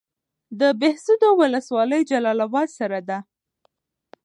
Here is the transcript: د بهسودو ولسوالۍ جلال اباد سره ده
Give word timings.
د 0.59 0.61
بهسودو 0.79 1.29
ولسوالۍ 1.41 2.01
جلال 2.11 2.39
اباد 2.47 2.69
سره 2.79 2.99
ده 3.09 3.19